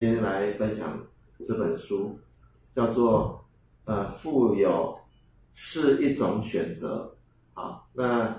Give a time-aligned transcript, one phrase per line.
[0.00, 0.98] 今天来分享
[1.44, 2.18] 这本书，
[2.74, 3.44] 叫做
[3.84, 4.98] 呃，富有
[5.52, 7.14] 是一种选择
[7.52, 7.82] 啊。
[7.92, 8.34] 那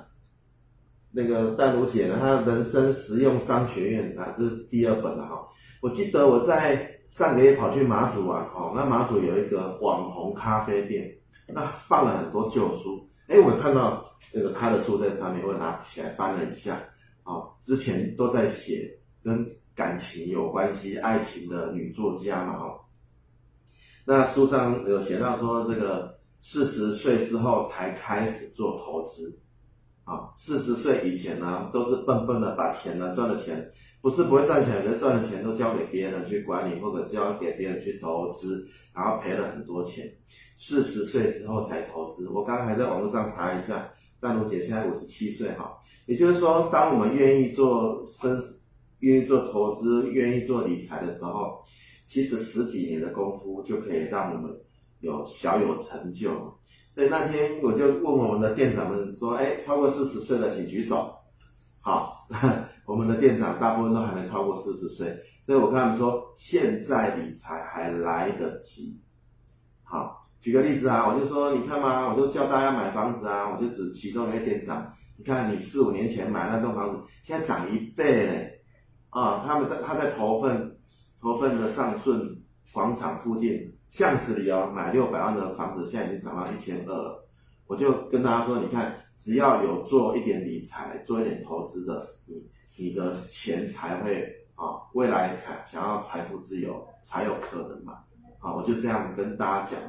[1.12, 5.46] 那个淡如姐呢，她人生实用商学院啊，这是第二本了哈。
[5.84, 11.16] 我记得我在上个月跑去马祖玩哦，那马祖有一个网红咖啡店，
[11.48, 13.08] 那放了很多旧书。
[13.28, 14.04] 哎，我看到
[14.34, 16.73] 那个他的书在上面，我拿起来翻了一下，
[17.22, 22.77] 啊，之前都在写跟感情有关系、爱情的女作家嘛，哈。
[24.05, 29.40] 那书上有写到说，这个四十岁之后才开始做投资，
[30.04, 33.70] 啊，四十岁以前呢，都是笨笨的把钱呢赚的钱，
[34.02, 40.12] 不是不会赚钱，而是赚的钱都交给别人去管理，或者交给别人去投资，然后赔了很多钱。
[40.58, 43.88] 四十岁之后才投资，我刚刚还在网络上查一下，
[44.20, 45.72] 淡如姐现在五十七岁哈，
[46.08, 48.40] 也就是说，当我们愿意做生，
[49.02, 51.62] 愿意做投资，愿意做理财的时候，
[52.08, 54.52] 其实十几年的功夫就可以让我们
[55.02, 56.32] 有小有成就。
[56.96, 61.13] 所以那天我就问我们的店长们说，哎，超过四十岁的请举手。
[61.82, 62.27] 好，
[62.88, 65.07] 我们的店长大部分都还没超过四十岁，
[65.45, 68.99] 所以我跟他们说，现在理财还来得及。
[69.83, 70.19] 好。
[70.41, 74.83] 举个例子啊，我就说，你看嘛，我都叫大家买房子啊，我就指其中一个店长，
[75.16, 78.60] 你看你四五年前买那栋房子，现在涨一倍嘞，
[79.11, 80.77] 啊，他们在他在头份
[81.21, 82.41] 头份的上顺
[82.73, 87.29] 广场附近巷子里哦，买六百万的房子，现在已经涨到一千二了。
[87.67, 98.03] 我就跟大家说，你看，只要有做一点理财，做一点投资的，你你的钱才会啊，未来才想要财富自由才有可能嘛，
[98.39, 99.79] 啊，我就这样跟大家讲。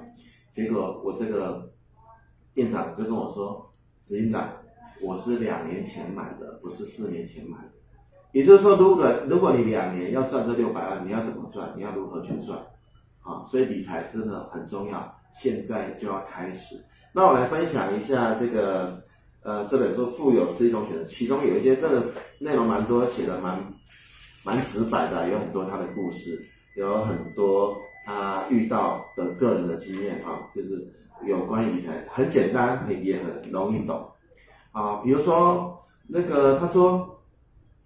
[0.53, 1.73] 结果我这个
[2.53, 3.73] 店长就跟我说
[4.05, 4.53] ：“执行长，
[5.03, 7.82] 我是两年前买的，不是四年前买的。
[8.33, 11.73] 也就是说，如果如果你两年要赚这六百万，你要怎么赚？
[11.77, 12.59] 你要如何去赚？
[13.23, 16.75] 啊，所以理财真的很重要，现在就要开始。
[17.13, 19.01] 那我来分享一下这个
[19.43, 22.03] 呃这本书《富有是一种选择》，其中有一些这个
[22.39, 23.59] 内容蛮多，写的蛮
[24.45, 26.39] 蛮直白的，有很多他的故事，
[26.77, 30.85] 有很多。”他遇到的个人的经验哈，就是
[31.25, 34.05] 有关理财很简单，也很容易懂
[34.73, 34.97] 啊。
[35.05, 37.09] 比如说那个他说，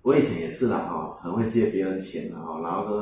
[0.07, 3.01] 我以前也是啦哈，很会借别人钱的哈，然后都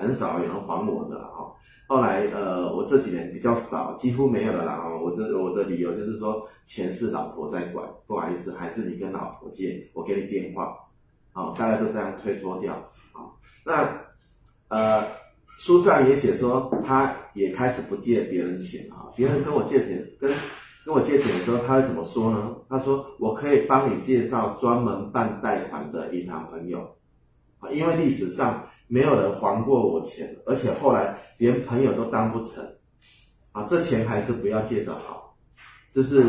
[0.00, 1.48] 很少有人还我的哈。
[1.86, 4.82] 后来呃，我这几年比较少，几乎没有了啦。
[5.00, 10.76] 我的我的理由就是说，钱是老婆在管，不好意思，还是你跟老婆借，我给你电话，
[11.32, 12.74] 好，大家都这样推脱掉
[13.12, 13.30] 啊。
[13.64, 13.88] 那
[14.76, 15.06] 呃。
[15.58, 19.12] 书上也写说，他也开始不借别人钱啊。
[19.14, 20.32] 别人跟我借钱，跟
[20.90, 22.56] 跟我借钱的时候，他会怎么说呢？
[22.68, 26.96] 他说：“我可以帮你介绍专门办贷款的银行朋友，
[27.70, 32.64] 因为历史上没有人还过我钱，而且后来连朋友都当不成
[33.52, 33.64] 啊。
[33.68, 35.36] 这钱还是不要借的好。”
[35.94, 36.24] 这是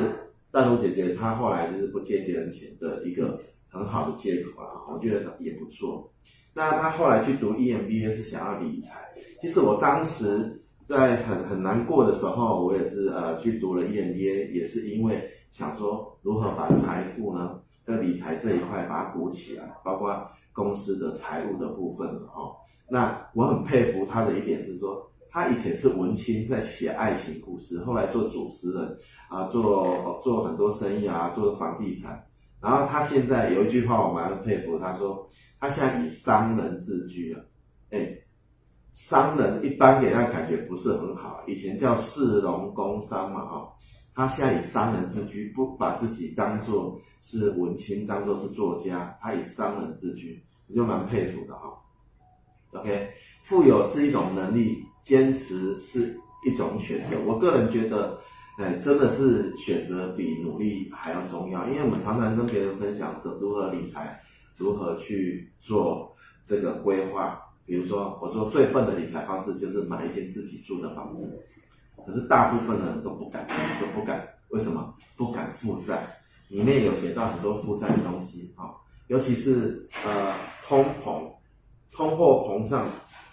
[0.52, 6.08] 淡如姐姐她后来就是不借别人钱的一个很好的借口啊，我觉得也不错。
[6.54, 9.10] 那她后来去读 EMBA 是想要理财。
[9.42, 10.61] 其实我当时
[10.92, 15.20] 在很很难过的时候，我也是呃去读了 EMBA，也是因为
[15.52, 22.54] 想说如何把财富呢跟理财这一块把它补起来，包括公司的财务的部分哦。
[22.90, 28.98] 那我很佩服他的一点是说，他以前是文青，在写爱情故事，后来做主持人
[29.30, 32.22] 啊，做做很多生意啊，做房地产。
[32.62, 35.26] 然后他现在有一句话我蛮佩服，他说
[35.60, 37.42] 他现在以商人自居啊，
[37.92, 38.18] 哎。
[38.94, 43.74] 商人一般给人感觉不是很好，以前叫士农工商嘛，哈，
[44.14, 51.74] 他现在以商人自居，不把自己当做是文青，当做是作家，他以商人自居，我就蛮佩服的哈。
[52.74, 53.10] OK，
[53.42, 57.18] 富有是一种能力，坚持是一种选择。
[57.26, 58.20] 我个人觉得，
[58.58, 64.22] 哎，真的是选择比努力还要重要，因为我们常常跟别人分享着如何理财，
[64.58, 66.14] 如何去做
[66.46, 67.42] 这个规划。
[67.72, 71.42] 比如说，我说最笨的理财方式就是买一间自己住的房子，
[72.06, 73.48] 可是大部分的人都不敢，
[73.80, 74.28] 都不敢。
[74.50, 74.94] 为什么？
[75.16, 76.06] 不敢负债。
[76.50, 78.76] 里面有写到很多负债的东西啊，
[79.08, 80.34] 尤其是呃
[80.66, 81.32] 通膨、
[81.94, 82.86] 通货膨胀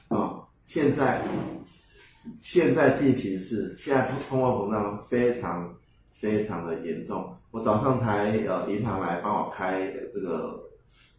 [0.07, 0.39] 啊。
[0.67, 1.21] 现在
[2.41, 5.75] 现在进行式，现在通货膨胀非常
[6.13, 7.29] 非常的严重。
[7.51, 10.61] 我早上才呃银行来帮我开这个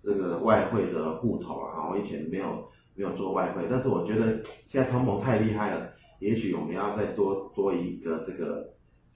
[0.02, 2.66] 这个外汇的户头啊，我以前没有。
[3.00, 8.70] 没有做外汇，但是我觉得现在通膨太厉害了，也许我们要再多多一个这个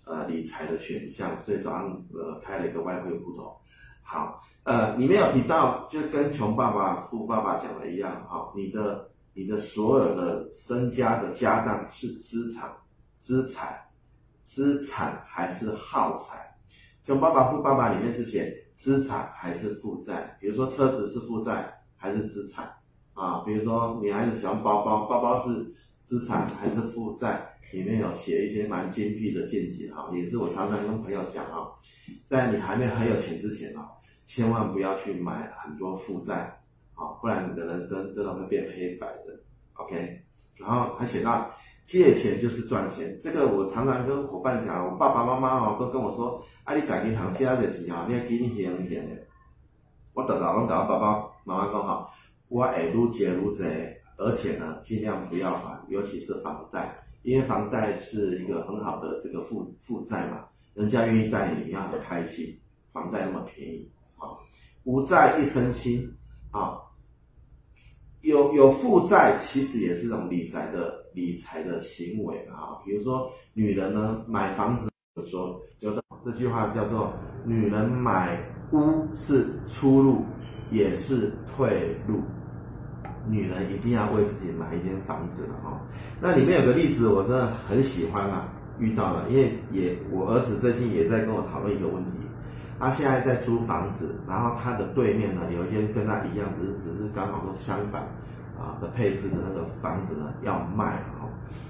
[0.05, 3.53] 呃理财的选项，所以早上呃开了一个外汇户头。
[4.01, 12.71] 好，呃你没有提到，就跟穷爸爸富爸爸讲的一样，好，你的你的所有的身家的家当是资产、
[13.17, 13.77] 资产、
[14.45, 16.55] 资产还是耗财？
[17.03, 20.37] 穷《爸爸富爸爸》里面是写资产还是负债？
[20.39, 22.73] 比如说车子是负债还是资产
[23.13, 23.43] 啊？
[23.45, 25.65] 比如说女孩子喜欢包包，包包是
[26.03, 27.49] 资产还是负债？
[27.71, 31.65] 里面有写一些蛮精辟的见解哈，也是我常常跟朋友讲啊，
[32.23, 33.89] 在你还没很有钱之前啊，
[34.27, 36.55] 千万不要去买很多负债
[36.93, 39.39] 啊，不然你的人生真的会变黑白的。
[39.73, 40.21] OK，
[40.53, 41.49] 然后还写到
[41.83, 49.19] 借钱就是赚钱，这个我常常跟伙伴讲，我爸爸妈妈哦都跟我说，啊你赶银行借的钱啊，你要给你还钱的。
[50.13, 52.13] 我早早拢跟我爸爸妈妈讲好，
[52.53, 53.65] 我会愈借愈多，
[54.19, 56.95] 而且呢尽量不要还，尤其是房贷。
[57.23, 60.45] 因为房贷是一个很好的这个负负债嘛，
[60.75, 62.55] 人家愿意贷你，你要很开心。
[62.91, 64.37] 房贷那么便宜，啊，
[64.83, 66.07] 无债一身轻，
[66.51, 66.77] 啊，
[68.21, 72.77] 有有负债其实也是一种理财的理财的行为啊。
[72.85, 74.91] 比如说女人呢买房子，
[75.27, 77.11] 说有的这句话叫做
[77.45, 78.37] 女人买
[78.73, 80.23] 屋是出路，
[80.69, 82.21] 也是退路。
[83.27, 85.79] 女人一定要为自己买一间房子了哈。
[86.19, 88.47] 那里面有个例子，我真的很喜欢啊，
[88.79, 92.11] 遇到了，因为也我儿子最近也在跟我讨论一个问题，
[92.79, 98.01] 他现在在租房子，然后他的对面呢有一间跟他一样，只是只是刚好都相反
[98.57, 101.29] 啊的配置的那个房子呢要卖哈，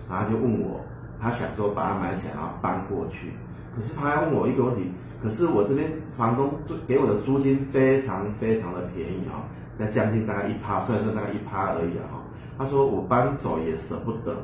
[0.09, 0.81] 然后就问我，
[1.21, 3.31] 他想说把它买起来然后搬过去，
[3.75, 4.91] 可是他还问我一个问题，
[5.21, 6.51] 可是我这边房东
[6.87, 9.43] 给我的租金非常非常的便宜啊。
[9.77, 12.21] 在将近大概一趴，虽然说大概一趴而已啊。
[12.57, 14.35] 他说我搬走也舍不得。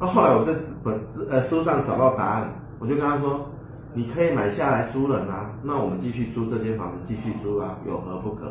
[0.00, 3.44] 那后来我在本呃书上找到答案，我就跟他说，
[3.92, 8.50] 你可以买下来租人啊，那我们继续租这间房子，继续租啊，有何不可？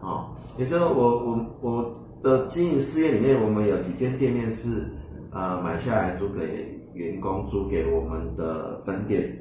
[0.00, 1.92] 啊，也就是说我我我
[2.22, 4.88] 的经营事业里面，我们有几间店面是
[5.32, 9.36] 呃买下来租给员工，租给我们的分店。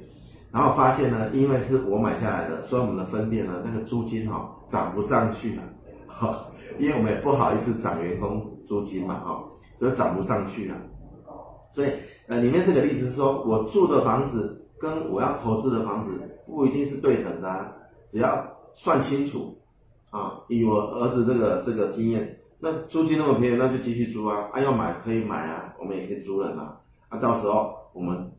[0.51, 5.63] 然后发现呢，因为是我买下来的，所以我们的分店呢那个租金哈涨不上去了。
[6.80, 9.44] 因为我们也不好意思涨员工租金嘛，哈，
[9.78, 10.78] 所以涨不上去啊。
[11.74, 11.90] 所以，
[12.28, 17.74] 呃，里面这个例子是说，我住的房子跟我要投资的房子不一定是对等的啊，
[18.10, 19.58] 只要算清楚
[20.10, 20.42] 啊。
[20.50, 24.50] 以我儿子这个这个经验，那租金那么便宜，那就继续租啊。
[24.52, 26.78] 啊，要买可以买啊，我们也可以租人啊。
[27.10, 28.31] 啊，到时候我们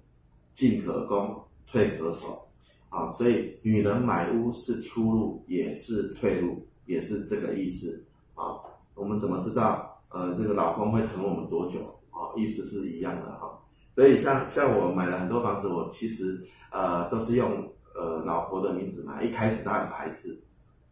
[0.52, 1.34] 进可攻，
[1.66, 2.46] 退可守
[2.90, 3.10] 啊。
[3.12, 6.66] 所以，女人买屋是出路，也是退路。
[6.86, 8.58] 也是这个意思啊，
[8.94, 11.80] 我们怎么知道呃这个老公会疼我们多久
[12.10, 12.30] 啊？
[12.36, 13.58] 意思是一样的哈。
[13.94, 20.40] 所以像像我买了很多房子，我其实呃都是用呃老婆的名字买，一开始他很排斥，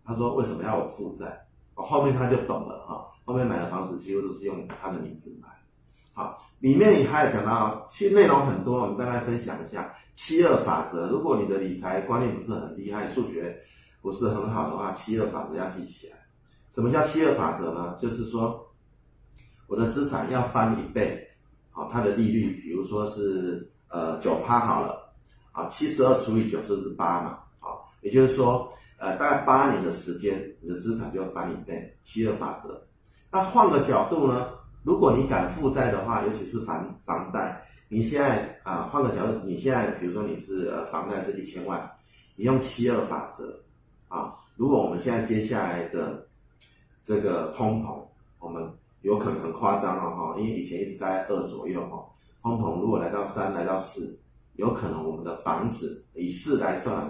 [0.04, 1.46] 他说为什么要我负债？
[1.74, 5.48] 后面他就懂了哈，后面买的房子几乎都是用他的名字买。
[6.12, 11.08] 好，里面还有讲到，其实内容很多，我们大概分享一下七二法则。
[11.08, 13.58] 如果你的理财观念不是很厉害，数学。
[14.00, 16.16] 不是很好的话，七二法则要记起来。
[16.70, 17.96] 什么叫七二法则呢？
[18.00, 18.64] 就是说，
[19.66, 21.26] 我的资产要翻一倍，
[21.70, 25.12] 好，它的利率，比如说是呃九趴好了，
[25.52, 31.96] 啊，七十二除以九就是八嘛，好，也就是说，呃，大概八年的时间，你的资产就要翻一倍。
[32.04, 32.80] 七二法则。
[33.32, 34.50] 那换个角度呢，
[34.82, 41.90] 如果你敢负债的话，尤其是房房贷，你现在啊，换个角度，你现在比如说你是呃房贷是一千万，
[42.36, 43.60] 你用七二法则。
[44.10, 46.26] 啊，如果我们现在接下来的
[47.04, 48.02] 这个通膨，
[48.40, 48.68] 我们
[49.02, 52.04] 有可能很夸张哦，哈，因为以前一直在二左右哈，
[52.42, 54.18] 通膨如果来到三，来到四，
[54.56, 57.08] 有可能我们的房子以四来算，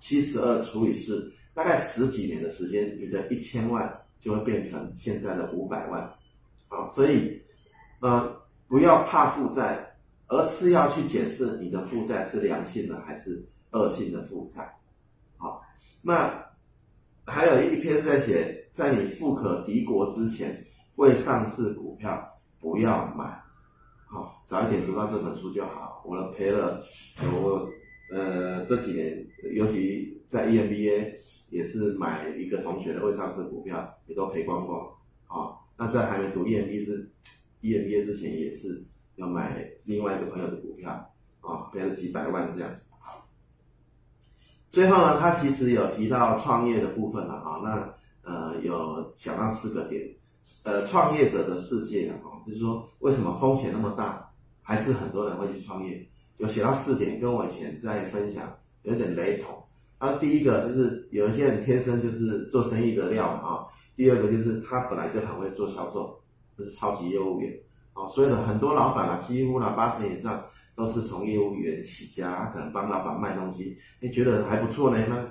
[0.00, 3.88] 七十二除以四，大概十几年的时间，你的一千万
[4.20, 6.02] 就会变成现在的五百万，
[6.66, 7.40] 啊，所以
[8.00, 9.94] 呃，不要怕负债，
[10.26, 13.40] 而是要去检视你的负债是良性的还是
[13.70, 14.74] 恶性的负债。
[16.02, 16.50] 那
[17.26, 20.66] 还有一篇是在写，在你富可敌国之前，
[20.96, 22.26] 未上市股票
[22.58, 23.24] 不要买，
[24.06, 26.02] 好，早一点读到这本书就好。
[26.06, 26.80] 我赔了，
[27.32, 27.68] 我
[28.12, 31.14] 呃这几年，尤其在 EMBA
[31.50, 34.88] 也是买一个同学的未上市股票，也都赔光光。
[35.26, 37.12] 好，那在还没读 EMBA 之
[37.62, 38.84] EMBA 之前，也是
[39.16, 40.90] 要买另外一个朋友的股票，
[41.40, 42.82] 啊，赔了几百万这样子。
[44.70, 50.08] 最后呢，他其实有提到创业的部分了啊，那呃有讲到四个点，
[50.62, 52.14] 呃创业者的世界啊，
[52.46, 54.30] 就是说为什么风险那么大，
[54.62, 58.44] 还是很多人会去创业，有写到四点，跟我以前在分享
[58.82, 59.54] 有点雷同。
[59.98, 66.18] 啊，第一个就是有一些人天生就是做生意的料啊，第二个就是他本来就很会做销售，
[66.56, 67.52] 就是超级业务员。
[67.92, 70.42] 哦，所以呢，很多老板啊，几乎呢八成以上
[70.80, 75.04] 都是从业务员起家，可能帮老板卖东西，你觉得还不错呢。
[75.06, 75.22] 那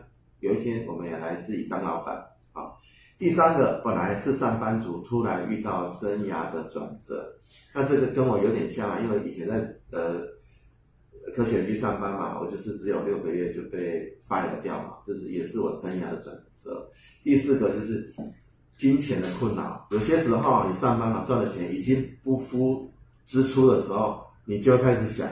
[0.41, 2.15] 有一天我们也来自己当老板。
[2.53, 2.69] 啊，
[3.17, 7.27] 第三个本来是上班族，突然遇到生涯的转折，
[7.73, 9.55] 那这个跟我有点像啊，因为以前在
[9.91, 10.21] 呃
[11.35, 16.87] 科学区上班嘛，我就是只有六个月就被 fire 掉嘛，这是也是我生涯的转折。
[17.23, 18.13] 第四个就是。
[18.79, 22.89] 金钱的困扰，有些时候你上班嘛，赚的钱已经不敷
[23.25, 25.29] 支出的时候，你就开始想，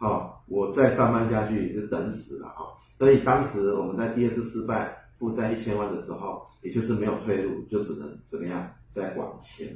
[0.00, 2.66] 哦，我再上班下去就等死了哈。
[2.98, 9.68] 所以当时我们在第二次失败负债一千万的时候，也就是没有退路，就只能怎么样再往前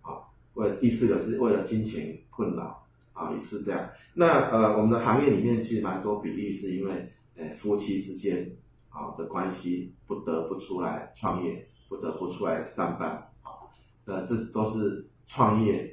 [0.00, 0.18] 啊。
[0.54, 3.88] 为第四个是为了金钱困扰啊，也是这样。
[4.12, 8.50] 那呃，我们的行业里面其实蛮多比例是因为呃夫妻之间
[8.88, 11.64] 啊的关系不得不出来创业。
[11.88, 13.10] 不得不出来上班
[13.42, 13.52] 啊，
[14.06, 15.91] 呃，这都是创业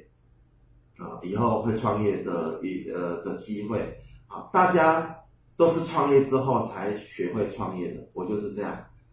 [1.00, 3.80] 啊，以后会创业的一呃的机会
[4.26, 5.16] 啊，大家
[5.56, 8.72] 都是创业之后才学会创业的，我就是这样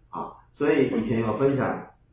[0.09, 1.65] 啊，所以以前有分享，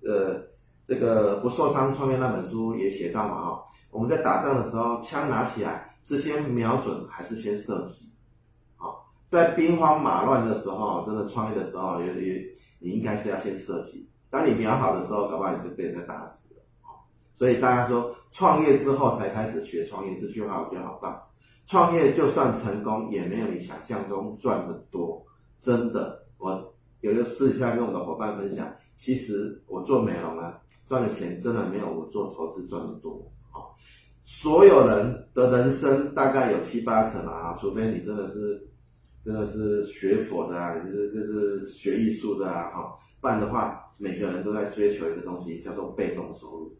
[0.02, 0.40] 呃，
[0.86, 3.58] 这个不受伤创业那本书也写到嘛，啊，
[3.90, 8.12] 我们在打仗的时候，枪拿起来是先瞄准还是先射击？
[8.76, 12.44] 好，在兵荒马乱的时候，真的创业的时候，也也
[12.78, 14.08] 你应该是要先射击。
[14.30, 16.53] 当你瞄好的时候，搞不好你就被人家打死。
[17.34, 21.20] 所以大家说，创业之后才开始学创业，这句话我觉得好棒。
[21.66, 25.24] 创业就算成功，也没有你想象中赚得多。
[25.58, 33.20] 真的，我有的私底下跟我的伙伴分享，其实我做美容啊，赚的钱真的没有我做投资赚得多。
[34.24, 38.66] 所有人的人生大概有七八成啊，除非你真的是
[39.24, 42.94] 真的是学佛的啊，你是就是学艺术的啊，哈。
[43.20, 46.76] 不然的话，每个人都在追求一个东西，叫做被动收入。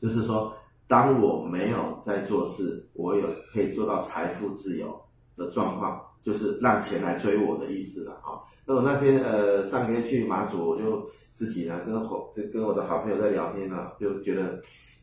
[0.00, 0.52] 就是说，
[0.86, 5.00] 当我没有在做事，我有可以做到财富自由
[5.36, 8.40] 的状况，就是让钱来追我的意思了啊。
[8.66, 14.60] 那我那天呃上个月去马祖，我就自己呢跟好就跟我的好朋友在聊天呢，就觉得，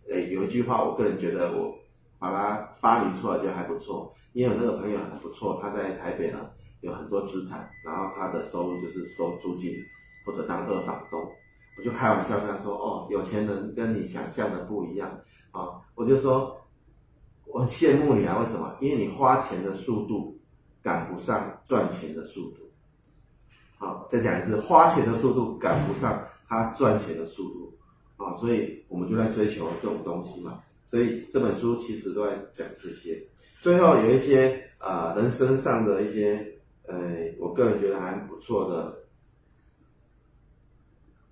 [0.09, 1.73] 诶有一句话，我个人觉得我
[2.19, 6.49] 把它发明出来就还不错，因为我那个朋友很不错，他在台北呢
[6.81, 9.73] 有很多资产，然后他的收入就是收租金。
[10.25, 11.25] 或者当二房东，
[11.77, 15.09] 我就开玩笑跟他说：“哦，有钱人跟你想象的不一样
[15.51, 16.59] 啊！”我就说
[17.45, 18.75] ：“我羡慕你啊，为什么？
[18.81, 20.35] 因为你花钱的速度
[20.81, 22.67] 赶不上赚钱的速度。
[23.77, 27.71] 好，再讲一次，花钱的速度赶不上他赚钱的速度
[28.17, 28.33] 啊！
[28.37, 30.63] 所以我们就在追求这种东西嘛。
[30.87, 33.21] 所以这本书其实都在讲这些。
[33.61, 36.43] 最后有一些、呃，人生上的一些
[36.87, 36.97] 呃，
[37.39, 38.97] 我个人觉得还不错的。”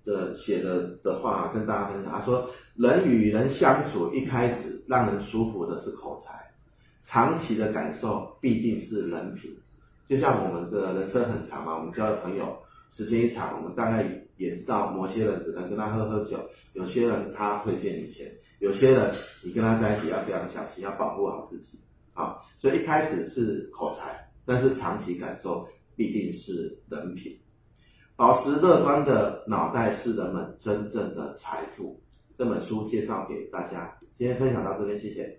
[0.06, 6.32] 的写的的话跟大家分享，他说：人与人相处，一开始让人舒服的是口才，
[7.02, 9.54] 长期的感受必定是人品。
[10.08, 12.56] 就像我们的人生很长嘛，我们交的朋友
[12.90, 16.38] 时间一长，我们大概也知道，某些人只能跟他喝喝酒，
[16.74, 21.80] 有些人他会借你钱，有些人你跟他在一起要非常小心，要保护好自己。
[22.14, 27.36] 啊，所以一开始是口才，但是长期感受必定是人品。
[28.16, 32.00] 保持乐观的脑袋是人们真正的财富。
[32.36, 35.38] 这本书介绍给大家，今天分享到这边，谢谢。